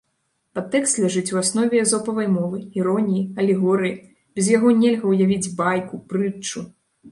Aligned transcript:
Падтэкст 0.59 0.95
ляжыць 1.03 1.29
у 1.35 1.37
аснове 1.41 1.79
эзопавай 1.81 2.27
мовы, 2.39 2.63
іроніі, 2.81 3.21
алегорыі, 3.45 3.93
без 4.41 4.51
яго 4.57 4.75
нельга 4.83 5.05
ўявіць 5.15 5.53
байку, 5.63 6.03
прытчу. 6.11 6.69